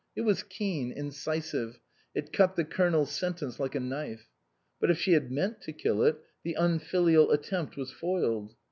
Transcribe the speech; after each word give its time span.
It 0.15 0.21
was 0.21 0.41
keen, 0.41 0.91
incisive; 0.91 1.77
it 2.15 2.33
cut 2.33 2.55
the 2.55 2.65
Colonel's 2.65 3.11
sentence 3.11 3.59
like 3.59 3.75
a 3.75 3.79
knife. 3.79 4.29
But 4.79 4.89
if 4.89 4.97
she 4.97 5.13
had 5.13 5.31
meant 5.31 5.61
to 5.61 5.73
kill 5.73 6.01
it, 6.01 6.19
the 6.41 6.55
un 6.57 6.79
filial 6.79 7.29
attempt 7.29 7.77
was 7.77 7.91
foiled. 7.91 8.55